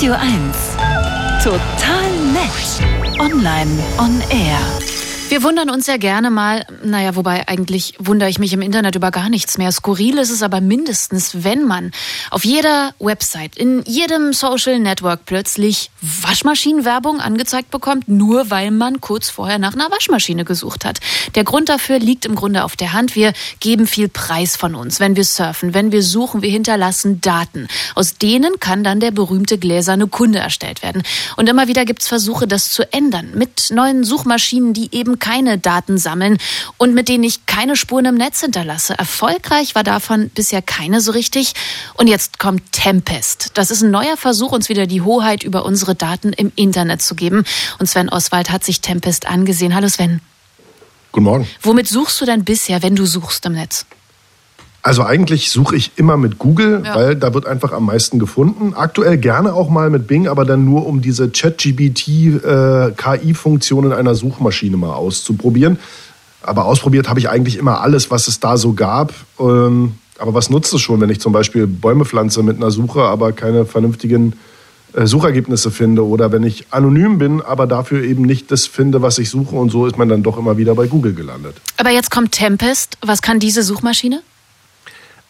Radio 0.00 0.14
1. 0.14 1.42
Total 1.44 2.32
nett. 2.32 2.80
Online 3.20 3.82
on 3.98 4.22
air. 4.30 4.99
Wir 5.30 5.44
wundern 5.44 5.70
uns 5.70 5.86
ja 5.86 5.96
gerne 5.96 6.28
mal, 6.28 6.66
naja, 6.82 7.14
wobei 7.14 7.46
eigentlich 7.46 7.94
wundere 8.00 8.28
ich 8.28 8.40
mich 8.40 8.52
im 8.52 8.62
Internet 8.62 8.96
über 8.96 9.12
gar 9.12 9.28
nichts 9.28 9.58
mehr. 9.58 9.70
Skurril 9.70 10.18
ist 10.18 10.30
es 10.30 10.42
aber 10.42 10.60
mindestens, 10.60 11.44
wenn 11.44 11.68
man 11.68 11.92
auf 12.32 12.44
jeder 12.44 12.94
Website, 12.98 13.56
in 13.56 13.84
jedem 13.86 14.32
Social 14.32 14.80
Network 14.80 15.26
plötzlich 15.26 15.92
Waschmaschinenwerbung 16.00 17.20
angezeigt 17.20 17.70
bekommt, 17.70 18.08
nur 18.08 18.50
weil 18.50 18.72
man 18.72 19.00
kurz 19.00 19.30
vorher 19.30 19.60
nach 19.60 19.74
einer 19.74 19.88
Waschmaschine 19.92 20.44
gesucht 20.44 20.84
hat. 20.84 20.98
Der 21.36 21.44
Grund 21.44 21.68
dafür 21.68 22.00
liegt 22.00 22.26
im 22.26 22.34
Grunde 22.34 22.64
auf 22.64 22.74
der 22.74 22.92
Hand. 22.92 23.14
Wir 23.14 23.32
geben 23.60 23.86
viel 23.86 24.08
Preis 24.08 24.56
von 24.56 24.74
uns, 24.74 24.98
wenn 24.98 25.14
wir 25.14 25.22
surfen, 25.22 25.74
wenn 25.74 25.92
wir 25.92 26.02
suchen, 26.02 26.42
wir 26.42 26.50
hinterlassen 26.50 27.20
Daten. 27.20 27.68
Aus 27.94 28.16
denen 28.16 28.58
kann 28.58 28.82
dann 28.82 28.98
der 28.98 29.12
berühmte 29.12 29.58
gläserne 29.58 30.08
Kunde 30.08 30.40
erstellt 30.40 30.82
werden. 30.82 31.04
Und 31.36 31.48
immer 31.48 31.68
wieder 31.68 31.84
gibt 31.84 32.02
es 32.02 32.08
Versuche, 32.08 32.48
das 32.48 32.72
zu 32.72 32.92
ändern 32.92 33.30
mit 33.36 33.70
neuen 33.70 34.02
Suchmaschinen, 34.02 34.72
die 34.72 34.88
eben 34.90 35.19
keine 35.20 35.58
Daten 35.58 35.98
sammeln 35.98 36.38
und 36.78 36.94
mit 36.94 37.08
denen 37.08 37.22
ich 37.22 37.46
keine 37.46 37.76
Spuren 37.76 38.06
im 38.06 38.16
Netz 38.16 38.40
hinterlasse. 38.40 38.98
Erfolgreich 38.98 39.74
war 39.76 39.84
davon 39.84 40.30
bisher 40.30 40.62
keine 40.62 41.00
so 41.00 41.12
richtig. 41.12 41.52
Und 41.94 42.08
jetzt 42.08 42.38
kommt 42.38 42.72
Tempest. 42.72 43.52
Das 43.54 43.70
ist 43.70 43.82
ein 43.82 43.90
neuer 43.90 44.16
Versuch, 44.16 44.52
uns 44.52 44.68
wieder 44.68 44.86
die 44.86 45.02
Hoheit 45.02 45.44
über 45.44 45.64
unsere 45.64 45.94
Daten 45.94 46.32
im 46.32 46.50
Internet 46.56 47.02
zu 47.02 47.14
geben. 47.14 47.44
Und 47.78 47.86
Sven 47.86 48.08
Oswald 48.08 48.50
hat 48.50 48.64
sich 48.64 48.80
Tempest 48.80 49.26
angesehen. 49.26 49.74
Hallo 49.74 49.88
Sven. 49.88 50.20
Guten 51.12 51.24
Morgen. 51.24 51.48
Womit 51.62 51.88
suchst 51.88 52.20
du 52.20 52.24
denn 52.24 52.44
bisher, 52.44 52.82
wenn 52.82 52.96
du 52.96 53.04
suchst 53.06 53.44
im 53.46 53.52
Netz? 53.52 53.86
Also 54.82 55.04
eigentlich 55.04 55.50
suche 55.50 55.76
ich 55.76 55.92
immer 55.96 56.16
mit 56.16 56.38
Google, 56.38 56.80
ja. 56.84 56.94
weil 56.94 57.14
da 57.14 57.34
wird 57.34 57.44
einfach 57.46 57.72
am 57.72 57.84
meisten 57.86 58.18
gefunden. 58.18 58.72
Aktuell 58.74 59.18
gerne 59.18 59.52
auch 59.52 59.68
mal 59.68 59.90
mit 59.90 60.06
Bing, 60.06 60.26
aber 60.26 60.46
dann 60.46 60.64
nur 60.64 60.86
um 60.86 61.02
diese 61.02 61.32
Chat-GBT-KI-Funktion 61.32 63.84
äh, 63.84 63.88
in 63.88 63.92
einer 63.92 64.14
Suchmaschine 64.14 64.78
mal 64.78 64.94
auszuprobieren. 64.94 65.78
Aber 66.42 66.64
ausprobiert 66.64 67.10
habe 67.10 67.20
ich 67.20 67.28
eigentlich 67.28 67.58
immer 67.58 67.82
alles, 67.82 68.10
was 68.10 68.26
es 68.26 68.40
da 68.40 68.56
so 68.56 68.72
gab. 68.72 69.12
Ähm, 69.38 69.96
aber 70.18 70.32
was 70.32 70.48
nutzt 70.48 70.72
es 70.72 70.80
schon, 70.80 70.98
wenn 71.00 71.10
ich 71.10 71.20
zum 71.20 71.34
Beispiel 71.34 71.66
Bäume 71.66 72.06
pflanze 72.06 72.42
mit 72.42 72.56
einer 72.56 72.70
Suche, 72.70 73.02
aber 73.02 73.32
keine 73.32 73.66
vernünftigen 73.66 74.32
äh, 74.94 75.06
Suchergebnisse 75.06 75.70
finde 75.70 76.06
oder 76.06 76.32
wenn 76.32 76.42
ich 76.42 76.68
anonym 76.70 77.18
bin, 77.18 77.42
aber 77.42 77.66
dafür 77.66 78.02
eben 78.02 78.22
nicht 78.22 78.50
das 78.50 78.66
finde, 78.66 79.02
was 79.02 79.18
ich 79.18 79.28
suche 79.30 79.56
und 79.56 79.68
so 79.70 79.86
ist 79.86 79.98
man 79.98 80.08
dann 80.08 80.22
doch 80.22 80.38
immer 80.38 80.56
wieder 80.56 80.74
bei 80.74 80.86
Google 80.86 81.12
gelandet. 81.14 81.56
Aber 81.76 81.90
jetzt 81.90 82.10
kommt 82.10 82.32
Tempest. 82.32 82.96
Was 83.02 83.20
kann 83.22 83.38
diese 83.38 83.62
Suchmaschine? 83.62 84.22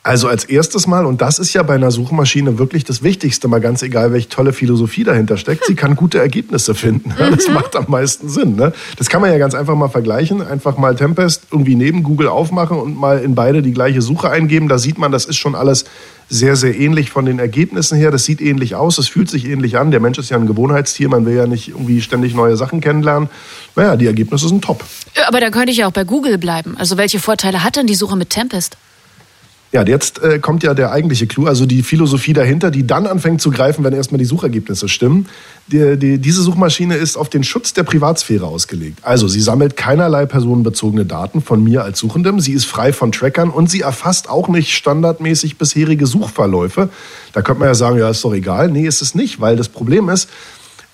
Also 0.03 0.29
als 0.29 0.45
erstes 0.45 0.87
Mal, 0.87 1.05
und 1.05 1.21
das 1.21 1.39
ist 1.39 1.53
ja 1.53 1.63
bei 1.63 1.75
einer 1.75 1.91
Suchmaschine 1.91 2.59
wirklich 2.59 2.85
das 2.85 3.03
Wichtigste, 3.03 3.49
mal 3.49 3.61
ganz 3.61 3.83
egal, 3.83 4.15
welche 4.15 4.31
tolle 4.31 4.55
Philosophie 4.55 5.05
dahinter 5.05 5.37
steckt, 5.37 5.67
sie 5.67 5.75
kann 5.75 5.95
gute 5.95 6.19
Ergebnisse 6.19 6.75
finden. 6.75 7.15
Das 7.31 7.49
mhm. 7.49 7.55
macht 7.55 7.77
am 7.77 7.85
meisten 7.89 8.29
Sinn. 8.29 8.57
Ne? 8.57 8.73
Das 8.97 9.09
kann 9.09 9.21
man 9.21 9.31
ja 9.31 9.39
ganz 9.39 9.55
einfach 9.55 9.77
mal 9.77 9.89
vergleichen. 9.89 10.43
Einfach 10.43 10.77
mal 10.77 10.97
Tempest 10.97 11.45
irgendwie 11.53 11.75
neben 11.75 12.03
Google 12.03 12.29
aufmachen 12.29 12.79
und 12.79 12.99
mal 12.99 13.19
in 13.19 13.35
beide 13.35 13.63
die 13.63 13.73
gleiche 13.73 14.03
Suche 14.03 14.31
eingeben. 14.31 14.69
Da 14.69 14.79
sieht 14.79 14.99
man, 14.99 15.13
das 15.13 15.27
ist 15.27 15.37
schon 15.37 15.55
alles 15.55 15.85
sehr, 16.29 16.57
sehr 16.57 16.79
ähnlich 16.79 17.11
von 17.11 17.27
den 17.27 17.39
Ergebnissen 17.39 17.97
her. 17.97 18.11
Das 18.11 18.25
sieht 18.25 18.41
ähnlich 18.41 18.75
aus, 18.75 18.99
es 18.99 19.09
fühlt 19.09 19.31
sich 19.31 19.47
ähnlich 19.47 19.79
an. 19.79 19.91
Der 19.91 20.01
Mensch 20.01 20.19
ist 20.19 20.31
ja 20.31 20.37
ein 20.37 20.47
Gewohnheitstier, 20.47 21.09
man 21.09 21.25
will 21.25 21.37
ja 21.37 21.47
nicht 21.47 21.69
irgendwie 21.69 22.01
ständig 22.01 22.35
neue 22.35 22.57
Sachen 22.57 22.81
kennenlernen. 22.81 23.29
Naja, 23.77 23.97
die 23.97 24.07
Ergebnisse 24.07 24.49
sind 24.49 24.65
top. 24.65 24.85
Aber 25.29 25.41
da 25.41 25.51
könnte 25.51 25.71
ich 25.71 25.79
ja 25.79 25.87
auch 25.87 25.93
bei 25.93 26.05
Google 26.05 26.39
bleiben. 26.39 26.77
Also 26.79 26.97
welche 26.97 27.21
Vorteile 27.21 27.63
hat 27.63 27.77
denn 27.77 27.87
die 27.87 27.95
Suche 27.95 28.17
mit 28.17 28.31
Tempest? 28.31 28.77
Ja, 29.73 29.85
jetzt 29.87 30.21
äh, 30.21 30.41
kommt 30.41 30.65
ja 30.65 30.75
der 30.75 30.91
eigentliche 30.91 31.29
Clou, 31.29 31.47
also 31.47 31.65
die 31.65 31.85
Philosophie 31.85 32.33
dahinter, 32.33 32.73
die 32.73 32.89
dann 32.89 33.07
anfängt 33.07 33.41
zu 33.41 33.53
greifen, 33.53 33.85
wenn 33.85 33.93
erstmal 33.93 34.19
die 34.19 34.25
Suchergebnisse 34.25 34.89
stimmen. 34.89 35.29
Die, 35.69 35.97
die, 35.97 36.19
diese 36.19 36.43
Suchmaschine 36.43 36.97
ist 36.97 37.17
auf 37.17 37.29
den 37.29 37.45
Schutz 37.45 37.73
der 37.73 37.85
Privatsphäre 37.85 38.47
ausgelegt. 38.47 38.99
Also 39.03 39.29
sie 39.29 39.41
sammelt 39.41 39.77
keinerlei 39.77 40.27
personenbezogene 40.27 41.05
Daten 41.05 41.41
von 41.41 41.63
mir 41.63 41.85
als 41.85 42.01
Suchendem, 42.01 42.41
sie 42.41 42.53
ist 42.53 42.65
frei 42.65 42.93
von 42.93 43.13
Trackern 43.13 43.51
und 43.51 43.71
sie 43.71 43.83
erfasst 43.83 44.29
auch 44.29 44.49
nicht 44.49 44.73
standardmäßig 44.73 45.57
bisherige 45.57 46.09
Suchverläufe. 46.09 46.89
Da 47.33 47.43
könnte 47.43 47.61
man 47.61 47.69
ja 47.69 47.75
sagen, 47.75 47.97
ja, 47.97 48.11
ist 48.11 48.25
doch 48.25 48.35
egal. 48.35 48.73
Nee, 48.73 48.89
ist 48.89 49.03
es 49.03 49.15
nicht, 49.15 49.41
weil 49.41 49.55
das 49.55 49.69
Problem 49.69 50.09
ist, 50.09 50.29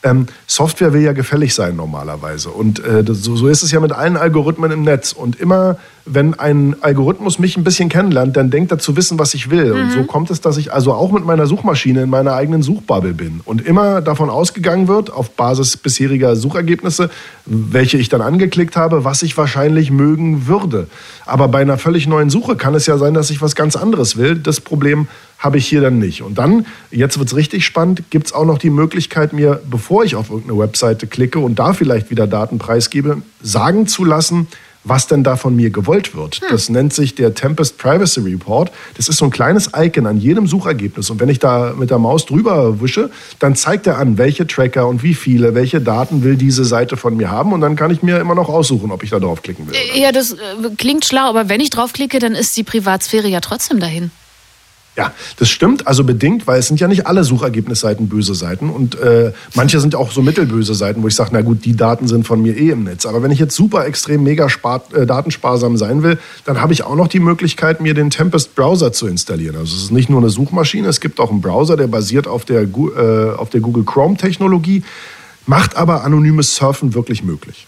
ähm, 0.07 0.27
Software 0.47 0.93
will 0.93 1.03
ja 1.03 1.13
gefällig 1.13 1.55
sein 1.55 1.77
normalerweise. 1.77 2.51
Und 2.51 2.85
äh, 2.85 3.03
das, 3.03 3.23
so, 3.23 3.37
so 3.37 3.49
ist 3.49 3.63
es 3.63 3.73
ja 3.73 3.81
mit 3.81 3.93
allen 3.93 4.17
Algorithmen 4.17 4.71
im 4.71 4.83
Netz. 4.83 5.13
Und 5.13 5.39
immer, 5.41 5.77
wenn 6.05 6.35
ein 6.35 6.77
Algorithmus 6.81 7.39
mich 7.39 7.57
ein 7.57 7.65
bisschen 7.65 7.89
kennenlernt, 7.89 8.37
dann 8.37 8.51
denkt 8.51 8.71
er 8.71 8.79
zu 8.79 8.97
wissen, 8.97 9.19
was 9.19 9.35
ich 9.35 9.51
will. 9.51 9.75
Mhm. 9.75 9.81
Und 9.81 9.91
so 9.91 9.99
mhm. 10.01 10.07
kommt 10.07 10.31
es, 10.31 10.41
dass 10.41 10.57
ich 10.57 10.73
also 10.73 10.93
auch 10.93 11.11
mit 11.11 11.25
meiner 11.25 11.47
Suchmaschine 11.47 12.05
in 12.05 12.11
meiner 12.11 12.35
eigenen 12.35 12.63
Suchbubble 12.63 13.15
bin. 13.15 13.41
Und 13.45 13.67
immer 13.67 14.01
davon 14.01 14.31
ausgegangen 14.31 14.87
wird, 14.87 15.13
auf 15.13 15.31
Basis 15.31 15.77
bisheriger 15.77 16.37
Suchergebnisse, 16.37 17.11
welche 17.45 17.99
ich 17.99 18.09
dann 18.09 18.21
angeklickt 18.21 18.77
habe, 18.77 19.05
was 19.05 19.23
ich 19.23 19.37
wahrscheinlich 19.37 19.91
mögen 19.91 20.47
würde. 20.47 20.87
Aber 21.25 21.49
bei 21.49 21.61
einer 21.61 21.79
völlig 21.79 22.07
neuen 22.07 22.31
Suche 22.31 22.57
kann 22.57 22.75
es 22.75 22.87
ja 22.87 22.99
sein, 22.99 23.15
dass 23.15 23.31
ich 23.31 23.43
was 23.43 23.57
ganz 23.57 23.75
anderes 23.75 24.17
will. 24.17 24.37
Das 24.37 24.61
Problem 24.61 25.09
habe 25.47 25.59
ich 25.59 25.67
hier 25.67 25.81
dann 25.81 25.99
nicht. 25.99 26.23
Und 26.23 26.39
dann, 26.39 26.67
jetzt 26.91 27.19
wird 27.19 27.29
es 27.29 27.37
richtig 27.37 27.65
spannend, 27.65 28.11
gibt 28.11 28.27
es 28.27 28.33
auch 28.33 28.45
noch 28.45 28.59
die 28.59 28.71
Möglichkeit, 28.71 29.33
mir, 29.33 29.63
bevor 29.71 30.05
ich 30.05 30.17
auf 30.17 30.29
irgendeine 30.29 30.59
Webseite 30.59 31.07
klicke 31.07 31.39
und 31.39 31.59
da 31.59 31.73
vielleicht 31.73 32.11
wieder 32.11 32.27
Daten 32.27 32.59
preisgebe, 32.59 33.23
sagen 33.41 33.87
zu 33.87 34.05
lassen, 34.05 34.49
was 34.83 35.07
denn 35.07 35.25
da 35.25 35.37
von 35.37 35.55
mir 35.55 35.71
gewollt 35.71 36.17
wird. 36.17 36.37
Hm. 36.37 36.49
Das 36.51 36.69
nennt 36.69 36.93
sich 36.93 37.15
der 37.15 37.35
Tempest 37.35 37.79
Privacy 37.79 38.21
Report. 38.21 38.71
Das 38.97 39.09
ist 39.09 39.19
so 39.19 39.25
ein 39.25 39.31
kleines 39.31 39.71
Icon 39.77 40.07
an 40.07 40.19
jedem 40.19 40.47
Suchergebnis. 40.47 41.11
Und 41.11 41.21
wenn 41.21 41.29
ich 41.29 41.39
da 41.39 41.75
mit 41.77 41.91
der 41.91 41.99
Maus 41.99 42.27
drüber 42.27 42.81
wische, 42.81 43.11
dann 43.39 43.55
zeigt 43.55 43.87
er 43.87 43.99
an, 43.99 44.19
welche 44.19 44.47
Tracker 44.47 44.89
und 44.89 45.03
wie 45.03 45.15
viele, 45.15 45.55
welche 45.55 45.81
Daten 45.81 46.23
will 46.23 46.37
diese 46.37 46.65
Seite 46.65 46.97
von 46.97 47.17
mir 47.17 47.31
haben. 47.31 47.53
Und 47.53 47.61
dann 47.61 47.77
kann 47.77 47.91
ich 47.91 48.03
mir 48.03 48.19
immer 48.19 48.35
noch 48.35 48.49
aussuchen, 48.49 48.91
ob 48.91 49.03
ich 49.03 49.11
da 49.11 49.19
draufklicken 49.19 49.69
will. 49.69 49.75
Ja, 49.95 50.13
das 50.13 50.33
äh, 50.33 50.37
klingt 50.77 51.05
schlau, 51.05 51.29
aber 51.29 51.49
wenn 51.49 51.61
ich 51.61 51.71
draufklicke, 51.71 52.19
dann 52.19 52.35
ist 52.35 52.57
die 52.57 52.65
Privatsphäre 52.65 53.29
ja 53.29 53.41
trotzdem 53.41 53.81
dahin. 53.81 54.11
Ja, 54.97 55.13
das 55.37 55.51
stimmt, 55.51 55.87
also 55.87 56.05
bedingt, 56.05 56.47
weil 56.47 56.59
es 56.59 56.69
sind 56.69 56.81
ja 56.81 56.89
nicht 56.89 57.07
alle 57.07 57.23
Suchergebnisseiten 57.23 58.09
böse 58.09 58.35
Seiten 58.35 58.71
und 58.71 58.99
äh, 58.99 59.33
manche 59.55 59.79
sind 59.79 59.95
auch 59.95 60.11
so 60.11 60.23
mittelböse 60.23 60.75
Seiten, 60.75 61.03
wo 61.03 61.09
ich 61.09 61.15
sage, 61.15 61.31
na 61.35 61.43
gut, 61.43 61.67
die 61.67 61.77
Daten 61.77 62.09
sind 62.09 62.27
von 62.27 62.41
mir 62.41 62.57
eh 62.57 62.71
im 62.71 62.85
Netz. 62.85 63.05
Aber 63.05 63.23
wenn 63.23 63.31
ich 63.31 63.39
jetzt 63.39 63.55
super 63.55 63.85
extrem 63.85 64.23
mega 64.23 64.49
spart, 64.49 64.95
äh, 64.95 65.05
datensparsam 65.05 65.77
sein 65.77 66.03
will, 66.03 66.19
dann 66.47 66.63
habe 66.63 66.73
ich 66.73 66.83
auch 66.83 66.95
noch 66.95 67.09
die 67.09 67.21
Möglichkeit, 67.21 67.83
mir 67.83 67.93
den 67.93 68.09
Tempest 68.09 68.55
Browser 68.55 68.91
zu 68.91 69.07
installieren. 69.07 69.57
Also 69.57 69.77
es 69.77 69.83
ist 69.83 69.93
nicht 69.93 70.09
nur 70.09 70.21
eine 70.21 70.31
Suchmaschine, 70.31 70.89
es 70.89 71.03
gibt 71.03 71.21
auch 71.21 71.31
einen 71.31 71.43
Browser, 71.43 71.77
der 71.77 71.89
basiert 71.89 72.27
auf 72.27 72.47
der, 72.47 72.63
äh, 72.63 73.35
auf 73.37 73.51
der 73.51 73.61
Google 73.61 73.85
Chrome 73.85 74.17
Technologie, 74.17 74.83
macht 75.45 75.77
aber 75.77 76.05
anonymes 76.05 76.57
Surfen 76.57 76.95
wirklich 76.95 77.23
möglich. 77.23 77.67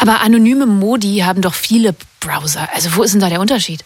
Aber 0.00 0.22
anonyme 0.22 0.64
Modi 0.64 1.18
haben 1.18 1.42
doch 1.42 1.54
viele 1.54 1.94
Browser. 2.20 2.68
Also 2.74 2.96
wo 2.96 3.02
ist 3.02 3.12
denn 3.12 3.20
da 3.20 3.28
der 3.28 3.40
Unterschied? 3.40 3.84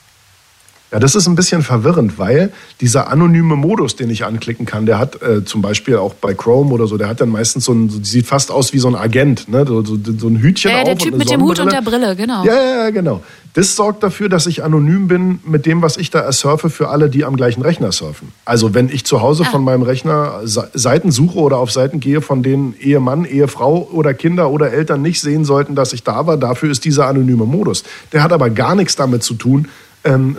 Ja, 0.90 0.98
das 0.98 1.14
ist 1.14 1.26
ein 1.26 1.34
bisschen 1.34 1.62
verwirrend, 1.62 2.18
weil 2.18 2.50
dieser 2.80 3.10
anonyme 3.10 3.56
Modus, 3.56 3.94
den 3.96 4.08
ich 4.08 4.24
anklicken 4.24 4.64
kann, 4.64 4.86
der 4.86 4.98
hat 4.98 5.20
äh, 5.20 5.44
zum 5.44 5.60
Beispiel 5.60 5.96
auch 5.96 6.14
bei 6.14 6.32
Chrome 6.32 6.72
oder 6.72 6.86
so, 6.86 6.96
der 6.96 7.08
hat 7.08 7.20
dann 7.20 7.28
meistens 7.28 7.66
so 7.66 7.72
ein, 7.72 7.90
so, 7.90 8.02
sieht 8.02 8.26
fast 8.26 8.50
aus 8.50 8.72
wie 8.72 8.78
so 8.78 8.88
ein 8.88 8.94
Agent, 8.94 9.48
ne? 9.48 9.66
so, 9.66 9.84
so, 9.84 9.98
so 9.98 10.28
ein 10.28 10.40
Hütchen 10.40 10.70
ja, 10.70 10.78
auf. 10.78 10.84
Der 10.84 10.96
Typ 10.96 11.18
mit 11.18 11.30
dem 11.30 11.42
Hut 11.42 11.60
und 11.60 11.70
der 11.70 11.82
Brille, 11.82 12.16
genau. 12.16 12.42
Ja, 12.42 12.54
ja, 12.54 12.84
ja, 12.84 12.90
genau. 12.90 13.22
Das 13.52 13.76
sorgt 13.76 14.02
dafür, 14.02 14.28
dass 14.28 14.46
ich 14.46 14.62
anonym 14.62 15.08
bin 15.08 15.40
mit 15.44 15.66
dem, 15.66 15.82
was 15.82 15.96
ich 15.96 16.10
da 16.10 16.30
surfe 16.32 16.70
für 16.70 16.88
alle, 16.88 17.10
die 17.10 17.24
am 17.24 17.36
gleichen 17.36 17.60
Rechner 17.60 17.92
surfen. 17.92 18.28
Also 18.44 18.72
wenn 18.72 18.88
ich 18.88 19.04
zu 19.04 19.20
Hause 19.20 19.44
ah. 19.46 19.50
von 19.50 19.64
meinem 19.64 19.82
Rechner 19.82 20.42
Seiten 20.44 21.10
suche 21.10 21.38
oder 21.38 21.58
auf 21.58 21.70
Seiten 21.70 22.00
gehe, 22.00 22.20
von 22.20 22.42
denen 22.42 22.74
Ehemann, 22.80 23.24
Ehefrau 23.24 23.88
oder 23.92 24.14
Kinder 24.14 24.50
oder 24.50 24.72
Eltern 24.72 25.02
nicht 25.02 25.20
sehen 25.20 25.44
sollten, 25.44 25.74
dass 25.74 25.92
ich 25.92 26.02
da 26.04 26.26
war, 26.26 26.36
dafür 26.36 26.70
ist 26.70 26.84
dieser 26.84 27.08
anonyme 27.08 27.44
Modus. 27.44 27.84
Der 28.12 28.22
hat 28.22 28.32
aber 28.32 28.48
gar 28.48 28.74
nichts 28.74 28.96
damit 28.96 29.22
zu 29.22 29.34
tun, 29.34 29.68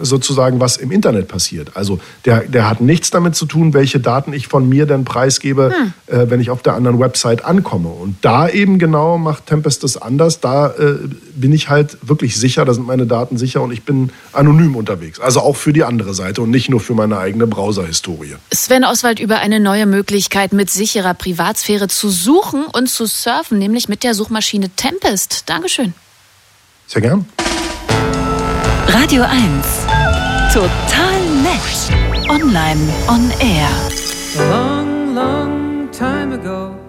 sozusagen, 0.02 0.60
was 0.60 0.78
im 0.78 0.92
Internet 0.92 1.28
passiert. 1.28 1.76
Also 1.76 2.00
der, 2.26 2.42
der 2.42 2.70
hat 2.70 2.82
nichts 2.82 3.12
damit 3.12 3.36
zu 3.36 3.46
tun, 3.46 3.74
welche 3.74 4.00
Daten 4.00 4.34
ich 4.34 4.48
von 4.48 4.68
mir 4.68 4.86
dann 4.86 5.06
preisgebe, 5.06 5.74
hm. 5.76 5.94
äh, 6.08 6.30
wenn 6.30 6.40
ich 6.40 6.50
auf 6.50 6.64
der 6.64 6.74
anderen 6.74 7.00
Website 7.00 7.46
ankomme. 7.46 7.90
Und 7.90 8.18
da 8.22 8.50
eben 8.50 8.80
genau 8.80 9.18
macht 9.18 9.48
Tempest 9.48 9.84
das 9.84 9.98
anders. 9.98 10.40
Da 10.40 10.70
äh, 10.70 10.96
bin 11.36 11.54
ich 11.54 11.70
halt 11.70 11.98
wirklich 12.02 12.38
sicher, 12.38 12.66
da 12.66 12.74
sind 12.74 12.88
meine 12.88 13.06
Daten 13.06 13.38
sicher 13.38 13.62
und 13.62 13.72
ich 13.72 13.84
bin 13.84 14.12
anonym 14.34 14.76
unterwegs. 14.76 15.20
Also 15.20 15.42
auch 15.42 15.56
für 15.56 15.74
die 15.74 15.84
andere 15.84 16.14
Seite 16.14 16.42
und 16.42 16.50
nicht 16.50 16.70
nur 16.70 16.80
für 16.80 16.94
meine 16.94 17.18
eigene 17.18 17.46
Browser-Historie. 17.46 18.36
Sven 18.54 18.84
Oswald 18.86 19.20
über 19.20 19.40
eine 19.40 19.60
neue 19.60 19.86
Möglichkeit 19.86 20.54
mit 20.54 20.70
sicherer 20.70 21.14
Privatsphäre 21.14 21.88
zu 21.88 22.10
suchen 22.10 22.66
und 22.66 22.90
zu 22.90 23.06
surfen, 23.06 23.60
nämlich 23.60 23.90
mit 23.90 24.04
der 24.04 24.14
Suchmaschine 24.14 24.70
Tempest. 24.76 25.44
Dankeschön. 25.48 25.94
Sehr 26.88 27.02
gern. 27.02 27.26
Radio 28.94 29.22
1. 29.22 29.62
Total 30.52 31.22
nett. 31.44 31.92
Online 32.28 32.92
on 33.08 33.32
air. 33.40 33.70
A 34.38 34.50
long, 34.50 35.14
long 35.14 35.90
time 35.92 36.34
ago. 36.34 36.89